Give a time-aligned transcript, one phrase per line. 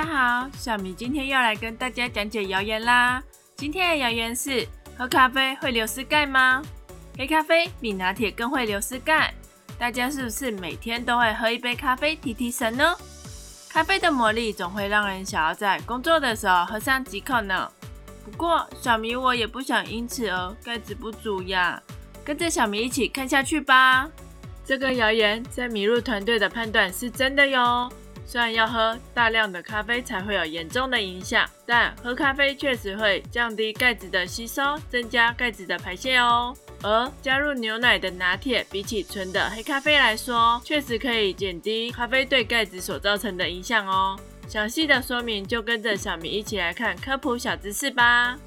[0.00, 3.22] 大家好，小米今天又来跟大家讲解谣言啦。
[3.54, 6.62] 今天的谣言是：喝咖啡会流失钙吗？
[7.18, 9.34] 黑咖啡比拿铁更会流失钙，
[9.78, 12.96] 大家是不是每天都会喝一杯咖啡提提神呢？
[13.68, 17.70] 咖啡的魔力总会让人想要在工作的时候喝上几口呢。
[18.24, 21.78] 不过小米我也不想因此而钙质不足呀。
[22.24, 24.08] 跟着小米一起看下去吧。
[24.64, 27.92] 这个谣言在米露团队的判断是真的哟。
[28.30, 36.56] 虽然要喝大量的咖啡才会有严重的影响，但喝咖啡确实会降低钙质的吸收，增加钙质的排泄哦。
[36.80, 44.16] 而加入牛奶的拿铁，比起纯的黑咖啡来说，确实可以减低咖啡对钙质所造成的影响哦。
[44.46, 48.38] 详细的说明就跟着小米一起来看科普小知识吧。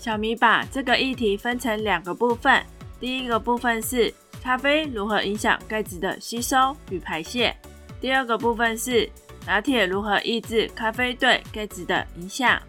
[0.00, 2.60] 小米把这个议题分成两个部分，
[2.98, 7.54] 第一个部分是咖啡如何影响钙质的吸收与排泄。
[8.00, 9.08] 第二个部分是
[9.46, 12.60] 拿铁如何抑制咖啡对钙质的影响。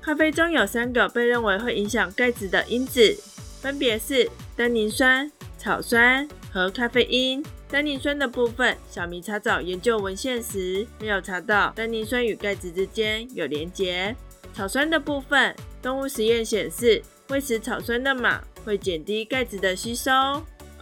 [0.00, 3.16] 咖啡中有三个被认为会影响钙质的因子，
[3.62, 7.42] 分别是单宁酸、草酸和咖啡因。
[7.70, 14.14] 单宁酸的部分，小明查找研究文献时没有查到单宁酸与钙质之间有连结。
[14.52, 20.12] 草酸的部分，动物实验显示喂食草酸的马会减低钙质的吸收。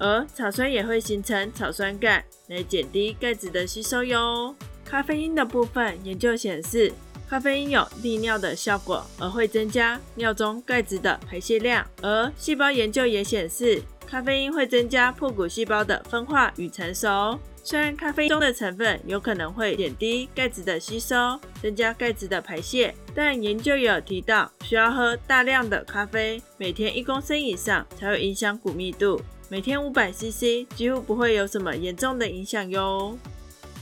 [0.02, 4.52] 而草酸也会形成草酸钙，来减低钙质的吸收哟。
[4.84, 6.92] 咖啡因的部分，研究显示，
[7.30, 11.86] 咖啡因有利尿的效果，而会增加尿中钙质的排泄量。
[12.02, 17.38] 而细胞研究也显示，咖啡因会增加破骨细胞的分化与成熟。
[17.62, 29.22] 虽然咖啡中的成分有可能会减低钙质的吸收，增加钙质的排泄，但研究也有提到，需要喝大量的咖啡，每天一公升以上，才会影响骨密度。
[29.52, 33.14] 每天五百 CC 几乎不会有什么严重的影响哟。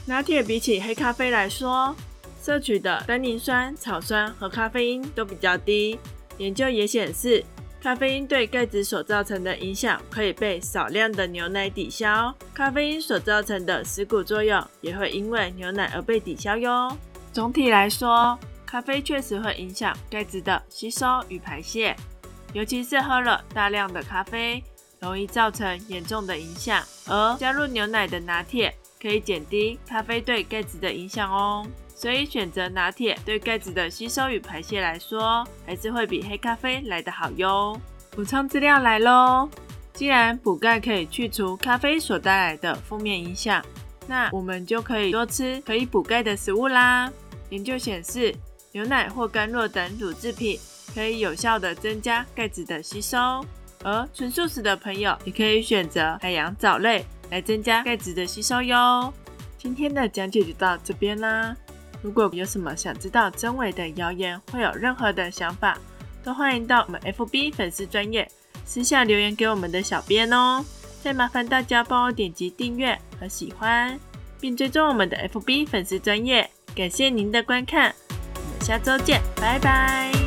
[0.05, 1.95] 拿铁比起黑咖啡来说，
[2.43, 5.97] 摄取的单宁酸、草酸和咖啡因都比较低。
[6.39, 7.41] 研究也显示，
[7.81, 16.91] 咖啡因对钙质所造成的影响可以被少量的牛奶抵消，咖啡因所造成的蚀骨作用也会因为牛奶而被抵消哟。
[17.31, 21.95] 总体来说，咖啡确实会影响钙质的吸收与排泄，
[22.51, 24.61] 尤其是喝了大量的咖啡。
[25.01, 31.65] 容易造成严重的影响，而加入牛奶的拿铁可以减低咖啡对钙质的影响哦。
[31.95, 37.79] 所以选择拿铁对钙质的吸收与排泄来说，还是会比黑咖啡来得好哟。
[38.11, 39.49] 补充资料来喽，
[39.93, 43.63] 既然补钙可以去除咖啡所带来的负面影响，
[44.07, 47.11] 那我们就可以多吃可以补钙的食物啦。
[47.49, 48.33] 研究显示，
[48.71, 50.59] 牛奶或甘露等乳制品
[50.93, 53.45] 可以有效地增加钙质的吸收。
[53.83, 59.13] 而纯素食的朋友也可以选择海洋藻类来增加钙质的吸收哟。
[59.57, 61.55] 今天的讲解就到这边啦。
[62.01, 65.77] 如果有什么想知道真伪的谣言，会有任何的想法，
[66.23, 68.27] 都欢迎到我们 FB 粉丝专业
[68.65, 70.65] 私下留言给我们的小编哦。
[71.03, 73.99] 再麻烦大家帮我点击订阅和喜欢，
[74.39, 76.49] 并追踪我们的 FB 粉丝专业。
[76.75, 77.93] 感谢您的观看，
[78.33, 80.20] 我们下周见，拜拜。